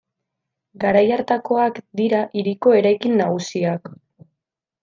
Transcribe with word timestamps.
Garai 0.83 1.03
hartakoak 1.17 1.77
dira 2.01 2.23
hiriko 2.41 2.75
eraikin 2.81 3.17
nagusiak. 3.23 3.93